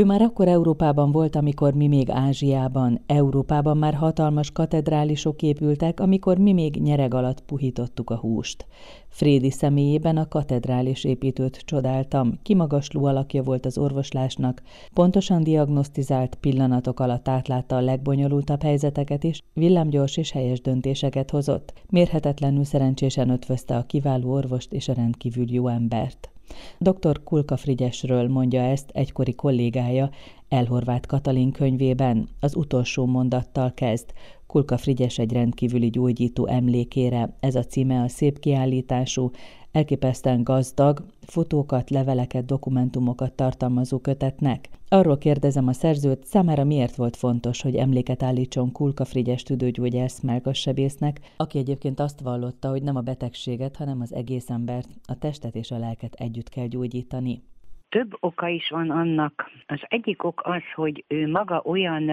[0.00, 3.00] Ő már akkor Európában volt, amikor mi még Ázsiában.
[3.06, 8.66] Európában már hatalmas katedrálisok épültek, amikor mi még nyereg alatt puhítottuk a húst.
[9.08, 14.62] Frédi személyében a katedrális építőt csodáltam, kimagasló alakja volt az orvoslásnak,
[14.94, 22.64] pontosan diagnosztizált pillanatok alatt átlátta a legbonyolultabb helyzeteket is, villámgyors és helyes döntéseket hozott, mérhetetlenül
[22.64, 26.30] szerencsésen ötvözte a kiváló orvost és a rendkívül jó embert.
[26.78, 27.22] Dr.
[27.24, 30.10] Kulka Frigyesről mondja ezt egykori kollégája
[30.48, 32.28] Elhorvát Katalin könyvében.
[32.40, 34.12] Az utolsó mondattal kezd.
[34.50, 37.36] Kulka Frigyes egy rendkívüli gyógyító emlékére.
[37.40, 39.30] Ez a címe a szép kiállítású,
[39.72, 44.68] elképesztően gazdag, fotókat, leveleket, dokumentumokat tartalmazó kötetnek.
[44.88, 51.20] Arról kérdezem a szerzőt, számára miért volt fontos, hogy emléket állítson Kulka Frigyes tüdőgyógyász sebésznek,
[51.36, 55.70] aki egyébként azt vallotta, hogy nem a betegséget, hanem az egész embert, a testet és
[55.70, 57.42] a lelket együtt kell gyógyítani.
[57.88, 59.50] Több oka is van annak.
[59.66, 62.10] Az egyik ok az, hogy ő maga olyan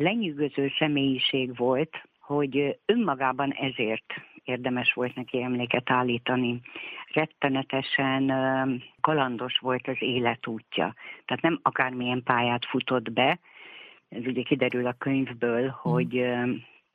[0.00, 6.60] lenyűgöző személyiség volt, hogy önmagában ezért érdemes volt neki emléket állítani.
[7.12, 8.32] Rettenetesen
[9.00, 10.94] kalandos volt az életútja.
[11.24, 13.38] Tehát nem akármilyen pályát futott be,
[14.08, 15.68] ez ugye kiderül a könyvből, mm.
[15.68, 16.26] hogy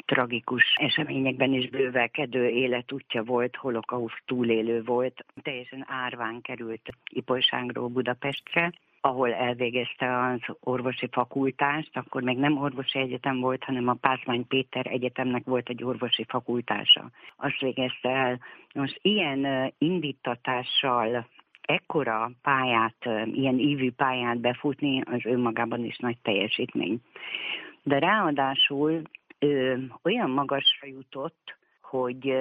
[0.05, 8.73] tragikus eseményekben is bővelkedő életútja volt, holokauszt túlélő volt, teljesen árván került Ipolyságról Budapestre,
[9.05, 14.87] ahol elvégezte az orvosi fakultást, akkor még nem orvosi egyetem volt, hanem a Pázmány Péter
[14.87, 17.09] Egyetemnek volt egy orvosi fakultása.
[17.35, 18.39] Azt végezte el.
[18.73, 21.27] Most ilyen indítatással
[21.61, 26.99] ekkora pályát, ilyen ívű pályát befutni, az önmagában is nagy teljesítmény.
[27.83, 29.01] De ráadásul
[29.39, 32.35] ő olyan magasra jutott, hogy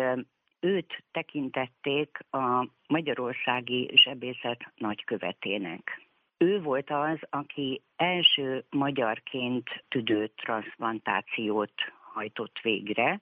[0.61, 6.03] őt tekintették a magyarországi zsebészet nagykövetének.
[6.45, 11.73] Ő volt az, aki első magyarként tüdőtranszplantációt
[12.13, 13.21] hajtott végre,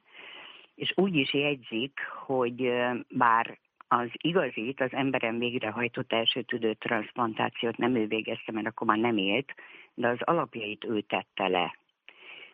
[0.74, 2.72] és úgy is jegyzik, hogy
[3.08, 3.58] bár
[3.88, 9.54] az igazit, az emberen végrehajtott első tüdőtranszplantációt nem ő végezte, mert akkor már nem élt,
[9.94, 11.76] de az alapjait ő tette le.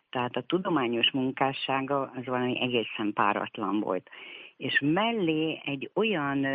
[0.09, 4.09] Tehát a tudományos munkássága az valami egészen páratlan volt.
[4.57, 6.47] És mellé egy olyan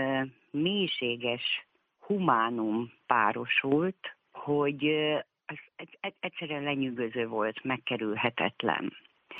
[0.50, 1.64] mélységes
[2.06, 4.84] humánum párosult, hogy
[5.46, 5.56] ez
[6.20, 8.92] egyszerűen lenyűgöző volt, megkerülhetetlen.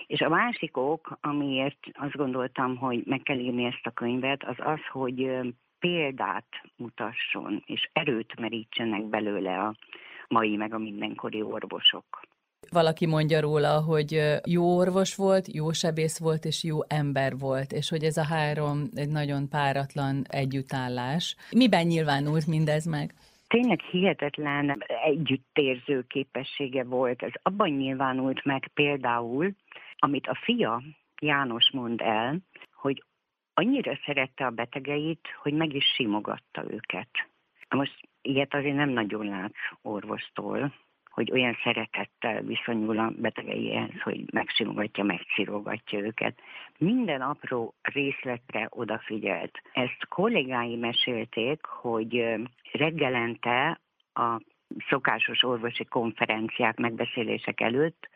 [0.07, 4.57] És a másik ok, amiért azt gondoltam, hogy meg kell írni ezt a könyvet, az
[4.59, 5.31] az, hogy
[5.79, 9.75] példát mutasson, és erőt merítsenek belőle a
[10.29, 12.21] mai meg a mindenkori orvosok.
[12.75, 17.89] Valaki mondja róla, hogy jó orvos volt, jó sebész volt, és jó ember volt, és
[17.89, 21.37] hogy ez a három egy nagyon páratlan együttállás.
[21.51, 23.15] Miben nyilvánult mindez meg?
[23.55, 27.23] tényleg hihetetlen együttérző képessége volt.
[27.23, 29.51] Ez abban nyilvánult meg például,
[29.99, 30.83] amit a fia
[31.21, 32.39] János mond el,
[32.73, 33.03] hogy
[33.55, 37.09] annyira szerette a betegeit, hogy meg is simogatta őket.
[37.69, 40.73] Most ilyet azért nem nagyon látsz orvostól,
[41.15, 46.39] hogy olyan szeretettel viszonyul a betegeihez, hogy megsimogatja, megcirogatja őket.
[46.79, 49.63] Minden apró részletre odafigyelt.
[49.73, 52.25] Ezt kollégái mesélték, hogy
[52.73, 53.81] reggelente
[54.15, 54.41] a
[54.89, 58.09] szokásos orvosi konferenciák, megbeszélések előtt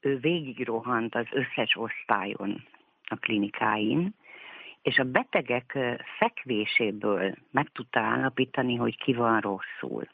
[0.00, 2.64] ő végigrohant az összes osztályon
[3.04, 4.14] a klinikáin,
[4.82, 5.78] és a betegek
[6.18, 10.08] fekvéséből meg tudta állapítani, hogy ki van rosszul.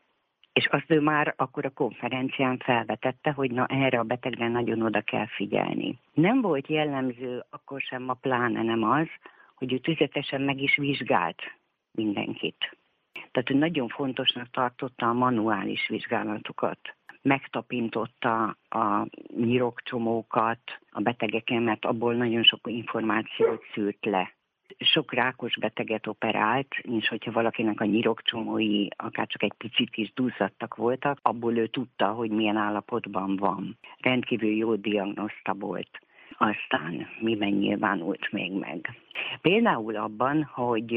[0.59, 5.01] És azt ő már akkor a konferencián felvetette, hogy na erre a betegre nagyon oda
[5.01, 5.99] kell figyelni.
[6.15, 9.07] Nem volt jellemző akkor sem a pláne nem az,
[9.55, 11.43] hogy ő tüzetesen meg is vizsgált
[11.91, 12.77] mindenkit.
[13.13, 16.79] Tehát ő nagyon fontosnak tartotta a manuális vizsgálatokat.
[17.23, 24.37] Megtapintotta a nyirokcsomókat a betegeken, mert abból nagyon sok információt szűrt le
[24.79, 30.77] sok rákos beteget operált, és hogyha valakinek a nyirokcsomói akár csak egy picit is duzzadtak
[30.77, 33.78] voltak, abból ő tudta, hogy milyen állapotban van.
[34.01, 35.98] Rendkívül jó diagnoszta volt.
[36.31, 38.98] Aztán miben nyilvánult még meg.
[39.41, 40.92] Például abban, hogy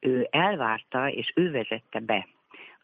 [0.00, 2.28] ő elvárta, és ő vezette be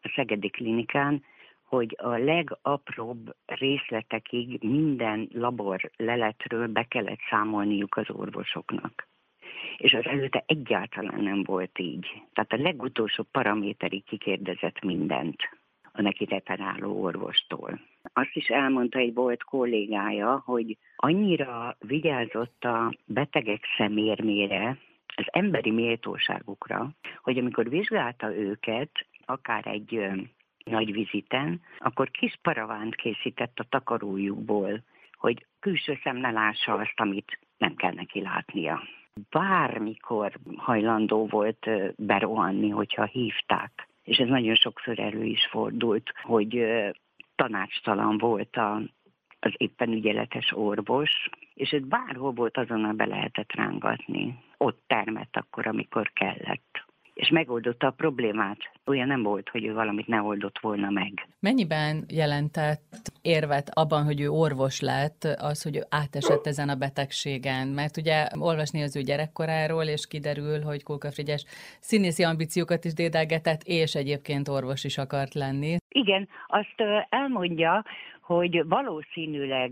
[0.01, 1.23] a Szegedi Klinikán,
[1.63, 9.07] hogy a legapróbb részletekig minden labor leletről be kellett számolniuk az orvosoknak
[9.77, 12.07] és az előtte egyáltalán nem volt így.
[12.33, 15.49] Tehát a legutolsó paraméterig kikérdezett mindent
[15.91, 17.79] a neki referáló orvostól.
[18.13, 24.77] Azt is elmondta egy volt kollégája, hogy annyira vigyázott a betegek szemérmére,
[25.15, 26.89] az emberi méltóságukra,
[27.21, 28.89] hogy amikor vizsgálta őket,
[29.25, 30.07] akár egy
[30.63, 34.83] nagy viziten, akkor kis paravánt készített a takarójukból,
[35.13, 38.81] hogy külső szem ne lássa azt, amit nem kell neki látnia.
[39.29, 43.87] Bármikor hajlandó volt berohanni, hogyha hívták.
[44.03, 46.65] És ez nagyon sokszor elő is fordult, hogy
[47.35, 48.81] tanácstalan volt a,
[49.39, 54.43] az éppen ügyeletes orvos, és őt bárhol volt azonnal be lehetett rángatni.
[54.57, 56.85] Ott termett akkor, amikor kellett
[57.15, 58.57] és megoldotta a problémát.
[58.85, 61.27] Olyan nem volt, hogy ő valamit ne oldott volna meg.
[61.39, 67.67] Mennyiben jelentett érvet abban, hogy ő orvos lett, az, hogy ő átesett ezen a betegségen?
[67.67, 71.45] Mert ugye olvasni az ő gyerekkoráról, és kiderül, hogy Kóka Frigyes
[71.79, 75.75] színészi ambíciókat is dédelgetett, és egyébként orvos is akart lenni.
[75.89, 77.83] Igen, azt elmondja,
[78.21, 79.71] hogy valószínűleg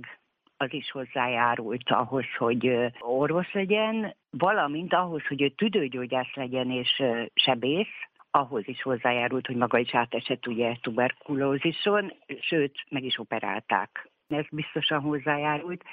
[0.63, 7.93] az is hozzájárult ahhoz, hogy orvos legyen, valamint ahhoz, hogy ő tüdőgyógyász legyen és sebész,
[8.31, 14.09] ahhoz is hozzájárult, hogy maga is átesett ugye tuberkulózison, sőt, meg is operálták.
[14.27, 15.83] Ez biztosan hozzájárult.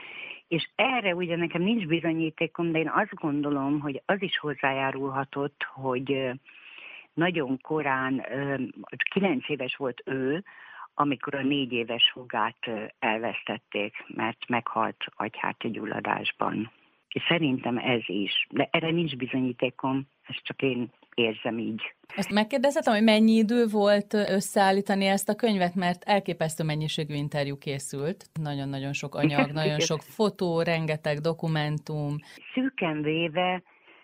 [0.49, 6.31] És erre ugye nekem nincs bizonyítékom, de én azt gondolom, hogy az is hozzájárulhatott, hogy
[7.15, 8.27] nagyon korán,
[9.11, 10.45] kilenc éves volt ő,
[11.01, 14.97] amikor a négy éves hugát elvesztették, mert meghalt
[15.59, 16.71] gyulladásban.
[17.09, 18.47] És szerintem ez is.
[18.51, 21.95] De erre nincs bizonyítékom, ezt csak én érzem így.
[22.17, 28.25] Azt megkérdezhetem, hogy mennyi idő volt összeállítani ezt a könyvet, mert elképesztő mennyiségű interjú készült.
[28.43, 32.17] Nagyon-nagyon sok anyag, nagyon sok fotó, rengeteg dokumentum.
[32.55, 33.63] Szűken véve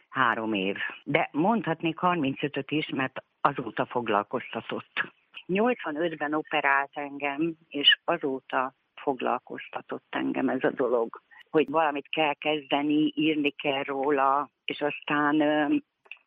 [0.09, 0.77] három év.
[1.05, 5.15] De mondhatnék 35-öt is, mert azóta foglalkoztatott.
[5.49, 11.21] 85-ben operált engem, és azóta foglalkoztatott engem ez a dolog,
[11.51, 15.37] hogy valamit kell kezdeni, írni kell róla, és aztán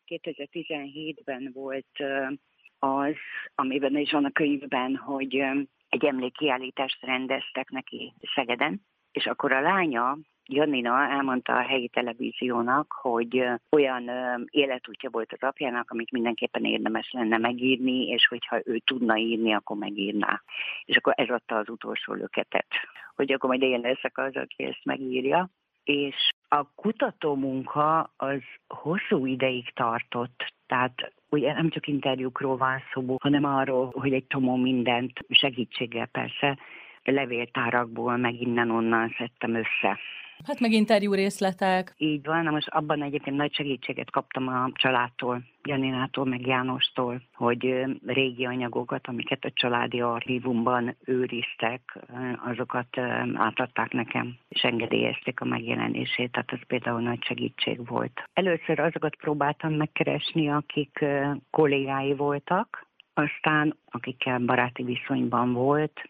[0.06, 2.02] 2017-ben volt
[2.78, 3.14] az,
[3.54, 5.34] amiben is van a könyvben, hogy
[5.88, 8.80] egy emlékkiállítást rendeztek neki Szegeden,
[9.12, 10.18] és akkor a lánya
[10.52, 14.10] Janina elmondta a helyi televíziónak, hogy olyan
[14.50, 19.76] életútja volt az apjának, amit mindenképpen érdemes lenne megírni, és hogyha ő tudna írni, akkor
[19.76, 20.42] megírná.
[20.84, 22.66] És akkor ez adta az utolsó löketet,
[23.16, 25.48] hogy akkor majd én leszek az, aki ezt megírja.
[25.84, 33.16] És a kutató munka az hosszú ideig tartott, tehát ugye nem csak interjúkról van szó,
[33.20, 36.58] hanem arról, hogy egy tomó mindent segítséggel persze
[37.04, 39.98] levéltárakból meg innen-onnan szedtem össze.
[40.46, 41.94] Hát meg interjú részletek.
[41.96, 47.86] Így van, na most abban egyébként nagy segítséget kaptam a családtól, Janinától, meg Jánostól, hogy
[48.06, 51.98] régi anyagokat, amiket a családi archívumban őriztek,
[52.44, 52.98] azokat
[53.34, 58.22] átadták nekem, és engedélyezték a megjelenését, tehát ez például nagy segítség volt.
[58.32, 61.04] Először azokat próbáltam megkeresni, akik
[61.50, 66.00] kollégái voltak, aztán akikkel baráti viszonyban volt,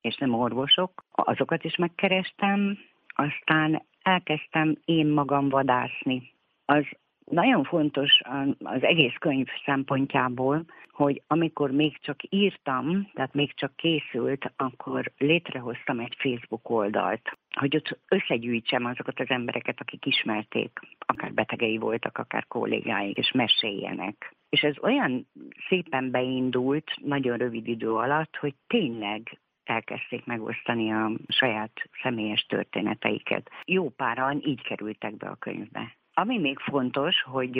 [0.00, 2.78] és nem orvosok, azokat is megkerestem,
[3.20, 6.32] aztán elkezdtem én magam vadászni.
[6.64, 6.84] Az
[7.24, 8.20] nagyon fontos
[8.58, 15.98] az egész könyv szempontjából, hogy amikor még csak írtam, tehát még csak készült, akkor létrehoztam
[15.98, 22.46] egy Facebook oldalt, hogy ott összegyűjtsem azokat az embereket, akik ismerték, akár betegei voltak, akár
[22.46, 24.34] kollégáik, és meséljenek.
[24.48, 25.26] És ez olyan
[25.68, 29.38] szépen beindult, nagyon rövid idő alatt, hogy tényleg
[29.70, 31.72] elkezdték megosztani a saját
[32.02, 33.50] személyes történeteiket.
[33.64, 35.94] Jó páran így kerültek be a könyvbe.
[36.14, 37.58] Ami még fontos, hogy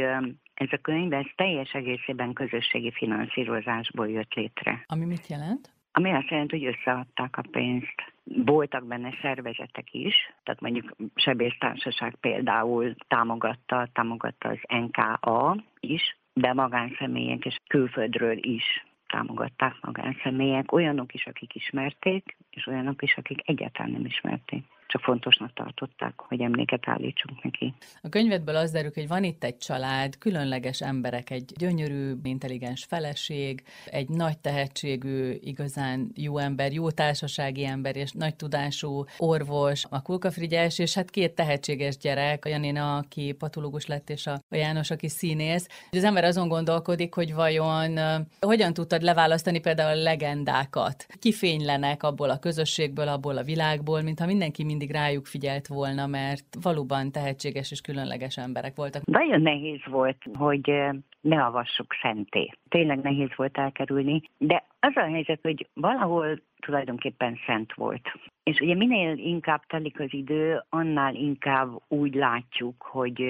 [0.55, 4.85] ez a könyv ez teljes egészében közösségi finanszírozásból jött létre.
[4.87, 5.71] Ami mit jelent?
[5.93, 8.13] Ami azt jelenti, hogy összeadták a pénzt.
[8.25, 17.45] Voltak benne szervezetek is, tehát mondjuk Sebésztársaság például támogatta, támogatta az NKA is, de magánszemélyek
[17.45, 24.05] és külföldről is támogatták magánszemélyek, olyanok is, akik ismerték, és olyanok is, akik egyáltalán nem
[24.05, 27.75] ismerték csak fontosnak tartották, hogy emléket állítsunk neki.
[28.03, 33.63] A könyvedből az derül, hogy van itt egy család, különleges emberek, egy gyönyörű, intelligens feleség,
[33.87, 40.29] egy nagy tehetségű, igazán jó ember, jó társasági ember, és nagy tudású orvos, a Kulka
[40.77, 45.69] és hát két tehetséges gyerek, a Janina, aki patológus lett, és a János, aki színész.
[45.91, 47.99] Az ember azon gondolkodik, hogy vajon
[48.41, 51.07] hogyan tudtad leválasztani például a legendákat?
[51.19, 56.47] Kifénylenek abból a közösségből, abból a világból, mintha mindenki mind mindig rájuk figyelt volna, mert
[56.63, 59.05] valóban tehetséges és különleges emberek voltak.
[59.05, 60.73] Nagyon nehéz volt, hogy
[61.21, 62.51] ne avassuk szenté.
[62.69, 68.09] Tényleg nehéz volt elkerülni, de az a helyzet, hogy valahol tulajdonképpen szent volt.
[68.43, 73.23] És ugye minél inkább telik az idő, annál inkább úgy látjuk, hogy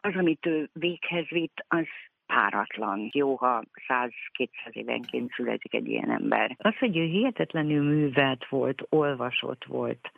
[0.00, 1.86] az, amit ő véghez vitt, az
[2.26, 3.08] páratlan.
[3.12, 6.56] Jó, ha 100-200 évenként születik egy ilyen ember.
[6.58, 10.10] Az, hogy ő hihetetlenül művelt volt, olvasott volt,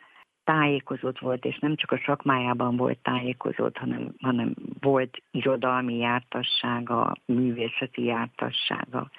[0.44, 8.04] tájékozott volt, és nem csak a szakmájában volt tájékozott, hanem, hanem volt irodalmi jártassága, művészeti
[8.04, 9.10] jártassága.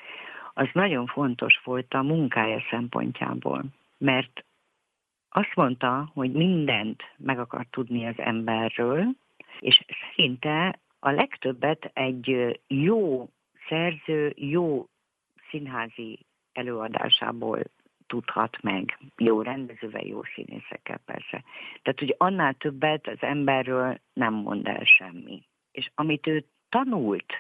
[0.54, 3.64] Az nagyon fontos volt a munkája szempontjából,
[3.98, 4.46] mert
[5.30, 9.06] azt mondta, hogy mindent meg akar tudni az emberről,
[9.60, 9.86] és
[10.16, 13.30] szerinte a legtöbbet egy jó
[13.68, 14.88] szerző, jó
[15.50, 16.20] színházi
[16.54, 17.60] előadásából
[18.12, 18.98] tudhat meg.
[19.18, 21.44] Jó rendezővel, jó színészekkel persze.
[21.82, 25.44] Tehát, hogy annál többet az emberről nem mond el semmi.
[25.72, 27.34] És amit ő tanult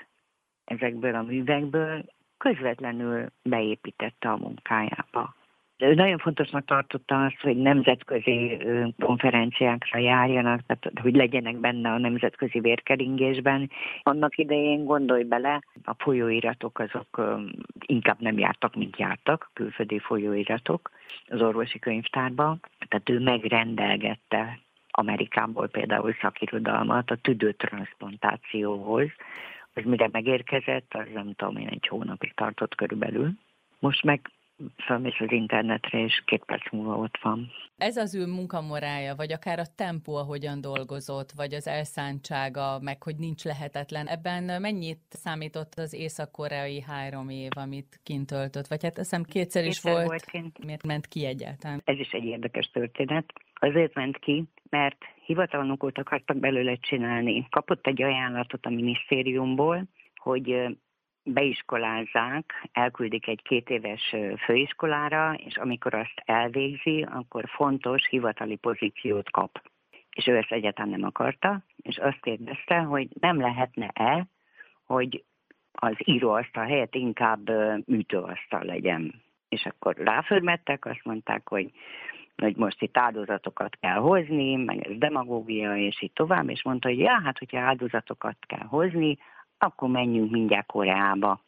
[0.66, 2.06] ezekből a művekből,
[2.38, 5.36] közvetlenül beépítette a munkájába.
[5.82, 8.58] Nagyon fontosnak tartotta azt, hogy nemzetközi
[9.00, 13.70] konferenciákra járjanak, tehát hogy legyenek benne a nemzetközi vérkeringésben.
[14.04, 17.40] Annak idején gondolj bele, a folyóiratok azok
[17.86, 20.92] inkább nem jártak, mint jártak, külföldi folyóiratok
[21.28, 22.58] az orvosi könyvtárba.
[22.88, 24.60] Tehát ő megrendelgette
[24.92, 29.10] Amerikából például szakirodalmat a tüdőtransplantációhoz,
[29.74, 33.32] az mire megérkezett, az nem tudom én, egy hónapig tartott körülbelül.
[33.80, 34.32] Most meg
[34.78, 37.52] felmész az internetre, és két perc múlva ott van.
[37.78, 43.16] Ez az ő munkamorája, vagy akár a tempó, ahogyan dolgozott, vagy az elszántsága, meg hogy
[43.16, 44.08] nincs lehetetlen.
[44.08, 48.68] Ebben mennyit számított az észak-koreai három év, amit kint töltött?
[48.68, 50.08] Vagy hát eszem kétszer is kétszer volt.
[50.08, 50.66] volt kint.
[50.66, 51.82] Miért ment ki egyáltalán?
[51.86, 53.34] Ez is egy érdekes történet.
[53.54, 57.48] Azért ment ki, mert hivatalnokot akartak belőle csinálni.
[57.50, 60.78] Kapott egy ajánlatot a minisztériumból, hogy
[61.24, 69.62] beiskolázzák, elküldik egy két éves főiskolára, és amikor azt elvégzi, akkor fontos hivatali pozíciót kap.
[70.16, 74.28] És ő ezt egyáltalán nem akarta, és azt kérdezte, hogy nem lehetne-e,
[74.86, 75.24] hogy
[75.72, 77.50] az íróasztal helyett inkább
[77.86, 79.22] műtőasztal legyen.
[79.50, 81.72] És akkor ráförmettek, azt mondták, hogy
[82.38, 87.00] hogy most itt áldozatokat kell hozni, meg ez demagógia, és így tovább, és mondta, hogy
[87.00, 89.18] ja, hát hogyha áldozatokat kell hozni,
[89.64, 91.42] akkor menjünk mindjárt Koreába.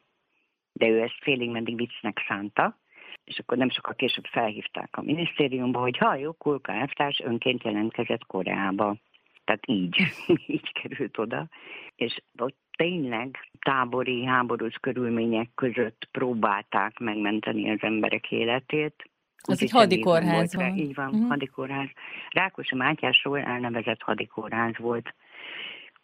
[0.71, 2.77] De ő ezt félig meddig viccnek szánta,
[3.23, 8.25] és akkor nem sokkal később felhívták a minisztériumba, hogy ha jó, Kulka elvtárs önként jelentkezett
[8.25, 8.95] Koreába.
[9.43, 9.95] Tehát így,
[10.55, 11.47] így került oda.
[11.95, 19.09] És ott tényleg tábori, háborús körülmények között próbálták megmenteni az emberek életét.
[19.45, 20.77] Az egy hadikórház volt.
[20.77, 21.27] Így van, uh-huh.
[21.27, 21.89] hadikórház.
[22.29, 25.13] Rákosi Mátyásról elnevezett hadikórház volt.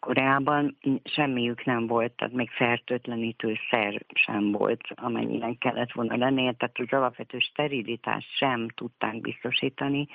[0.00, 6.78] Koreában semmiük nem volt, tehát még fertőtlenítő szer sem volt, amennyiben kellett volna lennie, tehát
[6.78, 10.08] az alapvető sterilitást sem tudták biztosítani,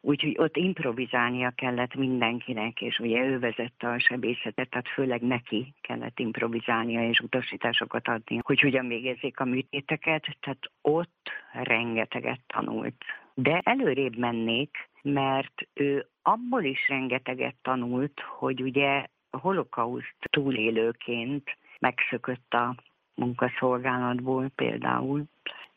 [0.00, 6.18] úgyhogy ott improvizálnia kellett mindenkinek, és ugye ő vezette a sebészetet, tehát főleg neki kellett
[6.18, 13.04] improvizálnia és utasításokat adni, hogy hogyan végezzék a műtéteket, tehát ott rengeteget tanult.
[13.34, 22.74] De előrébb mennék, mert ő abból is rengeteget tanult, hogy ugye holokauszt túlélőként megszökött a
[23.14, 25.24] munkaszolgálatból például,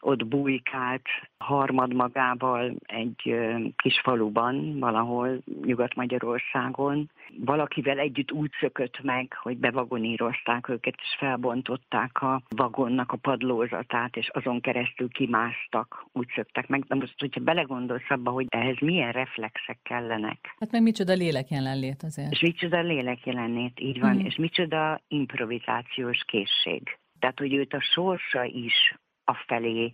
[0.01, 3.35] ott bujkált harmad magával egy
[3.75, 7.09] kis faluban, valahol Nyugat-Magyarországon.
[7.45, 14.29] Valakivel együtt úgy szökött meg, hogy bevagonírozták őket, és felbontották a vagonnak a padlózatát, és
[14.29, 16.83] azon keresztül kimásztak, úgy szöktek meg.
[16.83, 20.55] De most, hogyha belegondolsz abba, hogy ehhez milyen reflexek kellenek.
[20.59, 22.31] Hát meg micsoda lélek jelenlét azért.
[22.31, 24.25] És micsoda lélek jelenlét, így van, mm.
[24.25, 26.97] és micsoda improvizációs készség.
[27.19, 28.95] Tehát, hogy őt a sorsa is
[29.27, 29.93] afelé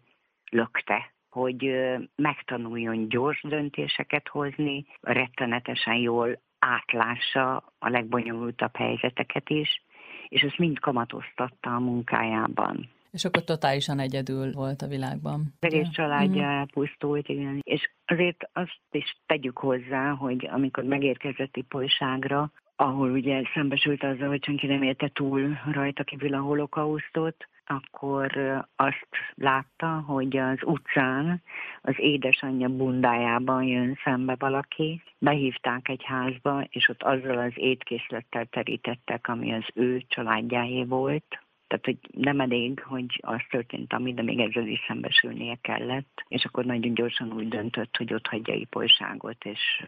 [0.52, 1.72] lökte, hogy
[2.16, 9.84] megtanuljon gyors döntéseket hozni, rettenetesen jól átlássa a legbonyolultabb helyzeteket is,
[10.28, 12.90] és ezt mind kamatoztatta a munkájában.
[13.12, 15.54] És akkor totálisan egyedül volt a világban.
[15.60, 16.50] Egész családja mm.
[16.50, 17.60] elpusztult, igen.
[17.64, 24.44] És azért azt is tegyük hozzá, hogy amikor megérkezett Ipolyságra, ahol ugye szembesült azzal, hogy
[24.44, 28.32] senki nem érte túl rajta kívül a holokausztot, akkor
[28.76, 31.42] azt látta, hogy az utcán
[31.82, 35.02] az édesanyja bundájában jön szembe valaki.
[35.18, 41.42] Behívták egy házba, és ott azzal az étkészlettel terítettek, ami az ő családjáé volt.
[41.68, 46.26] Tehát, hogy nem elég, hogy az történt, ami, de még ezzel is szembesülnie kellett.
[46.28, 49.86] És akkor nagyon gyorsan úgy döntött, hogy ott hagyja ipolyságot, és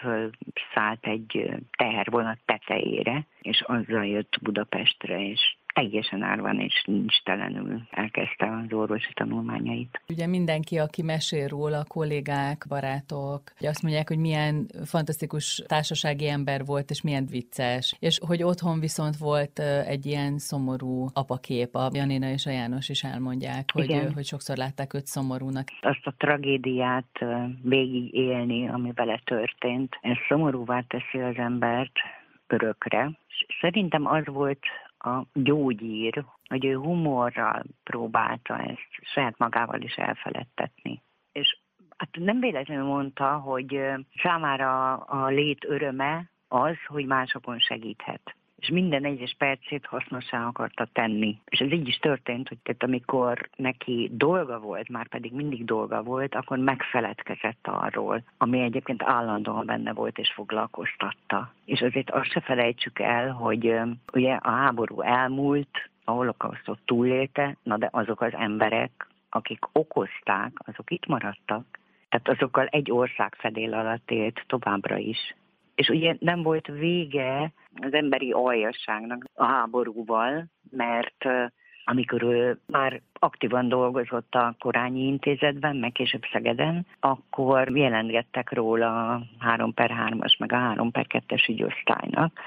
[0.00, 8.62] fölszállt egy tehervonat tetejére, és azzal jött Budapestre, és teljesen árvan és nincs telenül elkezdte
[8.64, 10.02] az orvosi tanulmányait.
[10.08, 16.64] Ugye mindenki, aki mesél róla, kollégák, barátok, hogy azt mondják, hogy milyen fantasztikus társasági ember
[16.64, 22.28] volt, és milyen vicces, és hogy otthon viszont volt egy ilyen szomorú apakép, a Janina
[22.28, 25.68] és a János is elmondják, hogy, hogy sokszor látták őt szomorúnak.
[25.80, 27.24] Azt a tragédiát
[27.62, 31.92] végigélni, ami vele történt, ez szomorúvá teszi az embert
[32.46, 33.10] örökre.
[33.60, 34.60] Szerintem az volt
[35.04, 41.02] a gyógyír, hogy ő humorral próbálta ezt saját magával is elfeledtetni.
[41.32, 41.58] És
[41.96, 43.80] hát nem véletlenül mondta, hogy
[44.22, 51.38] számára a lét öröme az, hogy másokon segíthet és minden egyes percét hasznosá akarta tenni.
[51.44, 56.02] És ez így is történt, hogy tehát amikor neki dolga volt, már pedig mindig dolga
[56.02, 61.52] volt, akkor megfeledkezett arról, ami egyébként állandóan benne volt és foglalkoztatta.
[61.64, 63.80] És azért azt se felejtsük el, hogy
[64.12, 70.90] ugye a háború elmúlt, a holokausztot túlélte, na de azok az emberek, akik okozták, azok
[70.90, 71.64] itt maradtak.
[72.08, 75.34] Tehát azokkal egy ország fedél alatt élt továbbra is.
[75.74, 77.52] És ugye nem volt vége
[77.82, 81.24] az emberi aljasságnak a háborúval, mert
[81.84, 89.22] amikor ő már aktívan dolgozott a Korányi Intézetben, meg később Szegeden, akkor jelentgettek róla a
[89.38, 92.40] 3 per 3-as, meg a 3 per 2-es ügyosztálynak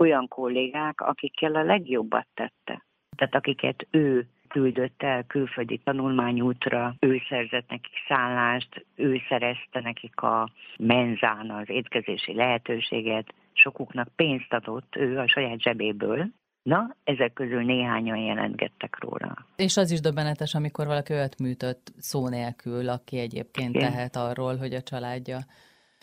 [0.00, 2.84] olyan kollégák, akikkel a legjobbat tette.
[3.16, 10.50] Tehát akiket ő küldött el külföldi tanulmányútra, ő szerzett nekik szállást, ő szerezte nekik a
[10.78, 16.30] menzán az étkezési lehetőséget, sokuknak pénzt adott ő a saját zsebéből,
[16.62, 19.46] Na, ezek közül néhányan jelentgettek róla.
[19.56, 23.90] És az is döbbenetes, amikor valaki olyat műtött szó nélkül, aki egyébként Igen.
[23.90, 25.38] tehet arról, hogy a családja,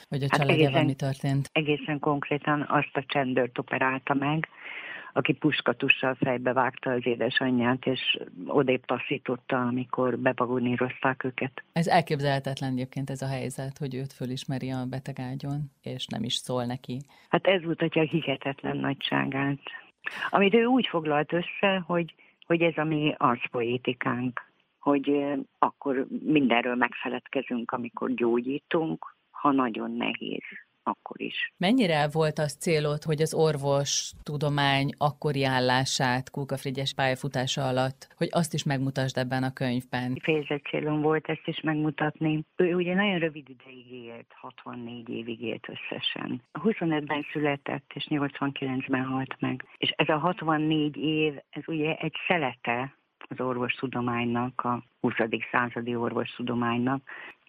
[0.10, 1.50] hogy a hát családja egészen, mi történt.
[1.51, 4.48] Egészen konkrétan azt a csendőrt operálta meg,
[5.17, 11.63] aki puskatussal fejbe vágta az édesanyját, és odébb taszította, amikor bepagonírozták őket.
[11.74, 16.65] Ez elképzelhetetlen egyébként ez a helyzet, hogy őt fölismeri a betegágyon, és nem is szól
[16.65, 17.00] neki.
[17.29, 19.59] Hát ez mutatja a hihetetlen nagyságát.
[20.29, 22.13] Amit ő úgy foglalt össze, hogy,
[22.45, 25.24] hogy ez a mi arcpoétikánk, hogy
[25.59, 30.43] akkor mindenről megfeledkezünk, amikor gyógyítunk, ha nagyon nehéz
[30.88, 31.53] akkor is.
[31.58, 38.27] Mennyire volt az célod, hogy az orvos tudomány akkori állását Kulka Frigyes pályafutása alatt, hogy
[38.31, 40.18] azt is megmutasd ebben a könyvben?
[40.22, 42.44] Fejezett célom volt ezt is megmutatni.
[42.55, 46.42] Ő ugye nagyon rövid ideig élt, 64 évig élt összesen.
[46.53, 49.66] 25-ben született, és 89-ben halt meg.
[49.77, 52.98] És ez a 64 év, ez ugye egy szelete
[53.29, 55.14] az orvostudománynak, a 20.
[55.51, 57.01] századi orvostudománynak,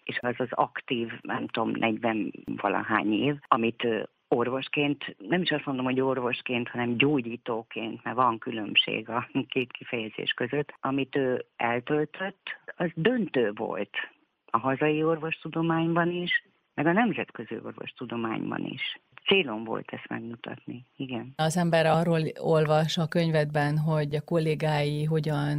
[0.09, 3.87] és az az aktív, nem tudom, 40 valahány év, amit
[4.27, 10.31] orvosként, nem is azt mondom, hogy orvosként, hanem gyógyítóként, mert van különbség a két kifejezés
[10.31, 13.97] között, amit ő eltöltött, az döntő volt
[14.45, 16.43] a hazai orvostudományban is,
[16.73, 21.33] meg a nemzetközi orvostudományban is célom volt ezt megmutatni, igen.
[21.35, 25.57] Az ember arról olvas a könyvedben, hogy a kollégái hogyan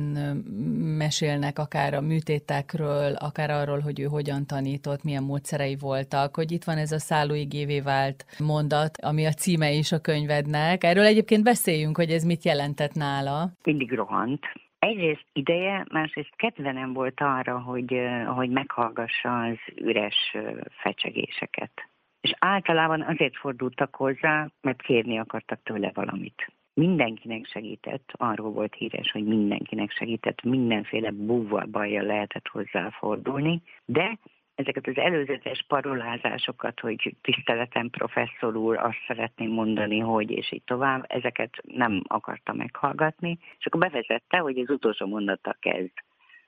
[0.99, 6.65] mesélnek akár a műtétekről, akár arról, hogy ő hogyan tanított, milyen módszerei voltak, hogy itt
[6.65, 10.85] van ez a szállóigévé vált mondat, ami a címe is a könyvednek.
[10.85, 13.51] Erről egyébként beszéljünk, hogy ez mit jelentett nála.
[13.65, 14.47] Mindig rohant,
[14.79, 20.37] egyrészt ideje, másrészt kedve nem volt arra, hogy, hogy meghallgassa az üres
[20.83, 21.89] fecsegéseket.
[22.21, 26.53] És általában azért fordultak hozzá, mert kérni akartak tőle valamit.
[26.75, 34.19] Mindenkinek segített, arról volt híres, hogy mindenkinek segített, mindenféle búval bajjal lehetett hozzáfordulni, de
[34.55, 41.05] ezeket az előzetes parolázásokat, hogy tiszteletem professzor úr, azt szeretném mondani, hogy és így tovább,
[41.09, 45.93] ezeket nem akarta meghallgatni, és akkor bevezette, hogy az utolsó mondata kezd,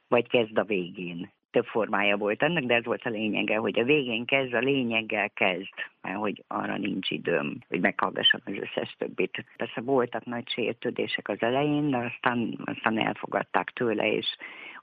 [0.09, 3.85] vagy kezd a végén több formája volt ennek, de ez volt a lényege, hogy a
[3.85, 9.45] végén kezd, a lényeggel kezd, mert hogy arra nincs időm, hogy meghallgassam az összes többit.
[9.57, 14.27] Persze voltak nagy sértődések az elején, de aztán, aztán elfogadták tőle, és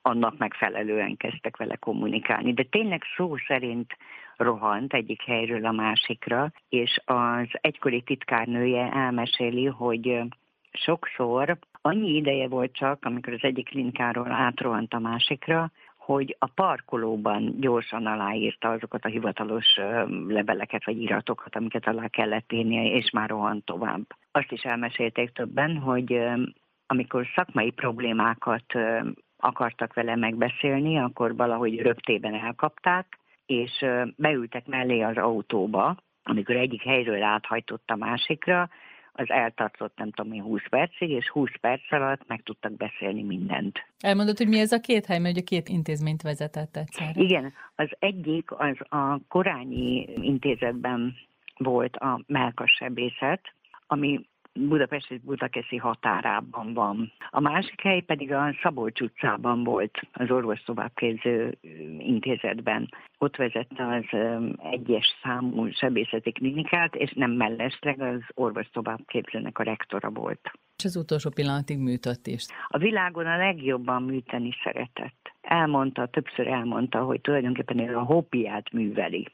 [0.01, 2.53] annak megfelelően kezdtek vele kommunikálni.
[2.53, 3.97] De tényleg szó szerint
[4.37, 10.19] rohant egyik helyről a másikra, és az egykori titkárnője elmeséli, hogy
[10.71, 15.71] sokszor annyi ideje volt csak, amikor az egyik klinikáról átrohant a másikra,
[16.13, 19.65] hogy a parkolóban gyorsan aláírta azokat a hivatalos
[20.27, 24.01] leveleket vagy iratokat, amiket alá kellett írnia, és már rohan tovább.
[24.31, 26.19] Azt is elmesélték többen, hogy
[26.87, 28.65] amikor szakmai problémákat
[29.37, 37.23] akartak vele megbeszélni, akkor valahogy röptében elkapták, és beültek mellé az autóba, amikor egyik helyről
[37.23, 38.69] áthajtott a másikra,
[39.19, 43.85] az eltartott nem tudom én 20 percig, és 20 perc alatt meg tudtak beszélni mindent.
[43.99, 47.21] Elmondod, hogy mi ez a két hely, mert ugye két intézményt vezetett egyszerre.
[47.21, 51.15] Igen, az egyik az a Korányi intézetben
[51.57, 53.41] volt a melkassebészet,
[53.87, 57.11] ami Budapest és Budakeszi határában van.
[57.29, 61.57] A másik hely pedig a Szabolcs utcában volt, az orvos továbbképző
[61.97, 62.89] intézetben.
[63.17, 64.19] Ott vezette az
[64.71, 70.51] egyes számú sebészeti klinikát, és nem mellesleg az orvos továbbképzőnek a rektora volt.
[70.77, 72.45] És az utolsó pillanatig műtött is.
[72.67, 75.31] A világon a legjobban műteni szeretett.
[75.41, 79.27] Elmondta, többször elmondta, hogy tulajdonképpen a hobbiát műveli.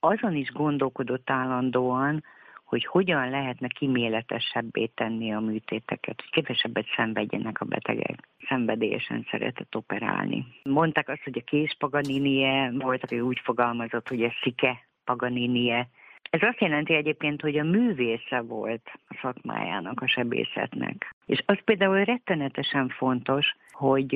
[0.00, 2.24] Azon is gondolkodott állandóan,
[2.72, 8.28] hogy hogyan lehetne kiméletesebbé tenni a műtéteket, hogy kevesebbet szenvedjenek a betegek.
[8.48, 10.46] Szenvedélyesen szeretett operálni.
[10.62, 15.88] Mondták azt, hogy a kés Paganinie, volt, aki úgy fogalmazott, hogy a szike Paganinie.
[16.30, 21.14] Ez azt jelenti egyébként, hogy a művésze volt a szakmájának, a sebészetnek.
[21.26, 24.14] És az például rettenetesen fontos, hogy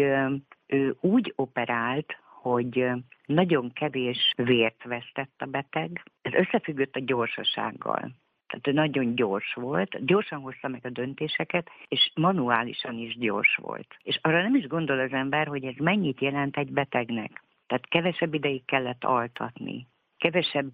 [0.67, 2.87] ő úgy operált, hogy
[3.27, 6.03] nagyon kevés vért vesztett a beteg.
[6.23, 8.13] Ez összefüggött a gyorsasággal.
[8.47, 13.97] Tehát nagyon gyors volt, gyorsan hozta meg a döntéseket, és manuálisan is gyors volt.
[14.03, 17.43] És arra nem is gondol az ember, hogy ez mennyit jelent egy betegnek.
[17.67, 19.87] Tehát kevesebb ideig kellett altatni,
[20.19, 20.73] kevesebb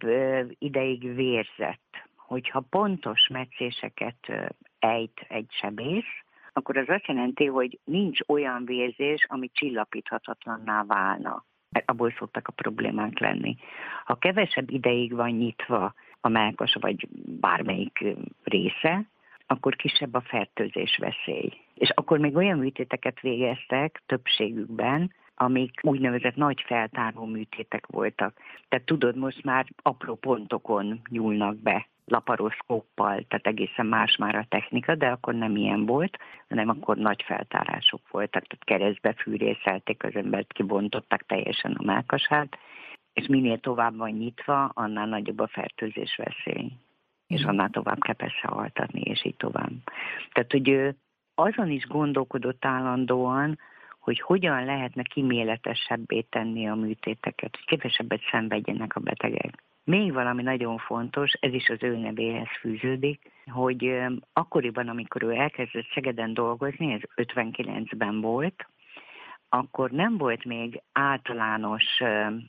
[0.59, 2.09] ideig vérzett.
[2.17, 4.33] Hogyha pontos meccéseket
[4.79, 11.45] ejt egy sebész, akkor az azt jelenti, hogy nincs olyan vérzés, ami csillapíthatatlanná válna.
[11.85, 13.57] Abból szoktak a problémák lenni.
[14.05, 17.09] Ha kevesebb ideig van nyitva a melkas vagy
[17.41, 18.05] bármelyik
[18.45, 19.05] része,
[19.47, 21.53] akkor kisebb a fertőzés veszély.
[21.75, 28.35] És akkor még olyan műtéteket végeztek többségükben, amik úgynevezett nagy feltáró műtétek voltak.
[28.69, 34.95] Tehát tudod, most már apró pontokon nyúlnak be laparoszkóppal, tehát egészen más már a technika,
[34.95, 40.53] de akkor nem ilyen volt, hanem akkor nagy feltárások voltak, tehát keresztbe fűrészelték az embert,
[40.53, 42.59] kibontották teljesen a melkasát,
[43.13, 46.73] és minél tovább van nyitva, annál nagyobb a fertőzés veszély.
[47.27, 47.49] És mhm.
[47.49, 49.73] annál tovább kell persze altatni, és így tovább.
[50.33, 50.97] Tehát, hogy ő
[51.35, 53.59] azon is gondolkodott állandóan,
[53.99, 59.63] hogy hogyan lehetne kiméletesebbé tenni a műtéteket, hogy kevesebbet szenvedjenek a betegek.
[59.85, 64.01] Még valami nagyon fontos, ez is az ő nevéhez fűződik, hogy
[64.33, 68.67] akkoriban, amikor ő elkezdett Szegeden dolgozni, ez 59-ben volt,
[69.55, 71.85] akkor nem volt még általános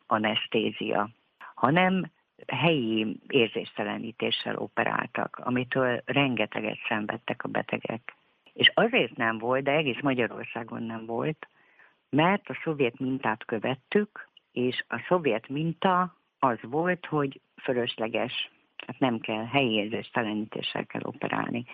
[0.08, 1.10] anesztézia,
[1.56, 2.12] hanem
[2.48, 8.16] helyi érzéstelenítéssel operáltak, amitől rengeteget szenvedtek a betegek.
[8.54, 11.48] És azért nem volt, de egész Magyarországon nem volt,
[12.10, 19.20] mert a szovjet mintát követtük, és a szovjet minta az volt, hogy fölösleges, tehát nem
[19.20, 21.66] kell helyi érzéstelenítéssel kell operálni.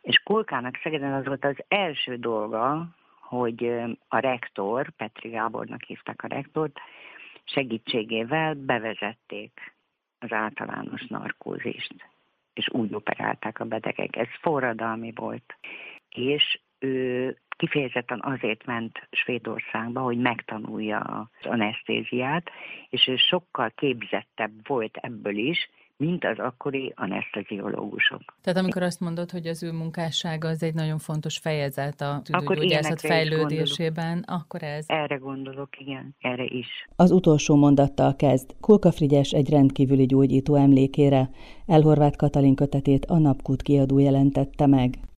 [0.00, 2.88] És Kulkának Szegeden az volt az első dolga,
[3.34, 6.78] hogy a rektor, Petri Gábornak hívták a rektort,
[7.44, 9.74] segítségével bevezették
[10.18, 11.94] az általános narkózist,
[12.52, 14.16] és úgy operálták a betegek.
[14.16, 15.54] Ez forradalmi volt.
[16.08, 22.50] És ő kifejezetten azért ment Svédországba, hogy megtanulja az anesztéziát,
[22.88, 28.22] és ő sokkal képzettebb volt ebből is, mint az akkori anesteziológusok.
[28.42, 33.00] Tehát amikor azt mondod, hogy az ő munkássága az egy nagyon fontos fejezet a tüdőgyógyászat
[33.00, 34.84] fejlődésében, akkor ez?
[34.88, 36.66] Erre gondolok, igen, erre is.
[36.96, 38.54] Az utolsó mondattal kezd.
[38.60, 41.30] Kulka Frigyes egy rendkívüli gyógyító emlékére.
[41.66, 44.98] Elhorvát Katalin kötetét a Napkút kiadó jelentette meg.